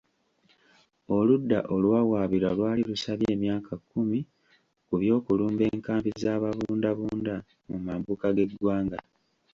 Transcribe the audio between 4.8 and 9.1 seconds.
ku by'okulumba enkambi z'ababundabunda mu mambuka g'eggwanga.